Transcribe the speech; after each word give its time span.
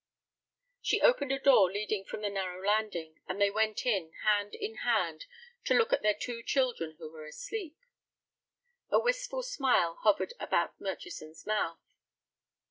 She 0.81 0.99
opened 0.99 1.31
a 1.31 1.37
door 1.37 1.71
leading 1.71 2.05
from 2.05 2.21
the 2.21 2.31
narrow 2.31 2.65
landing, 2.65 3.19
and 3.27 3.39
they 3.39 3.51
went 3.51 3.85
in, 3.85 4.13
hand 4.23 4.55
in 4.55 4.77
hand, 4.77 5.25
to 5.65 5.75
look 5.75 5.93
at 5.93 6.01
their 6.01 6.15
two 6.15 6.41
children 6.41 6.95
who 6.97 7.11
were 7.11 7.25
asleep. 7.27 7.77
A 8.89 8.99
wistful 8.99 9.43
smile 9.43 9.97
hovered 10.01 10.33
about 10.39 10.81
Murchison's 10.81 11.45
mouth. 11.45 11.83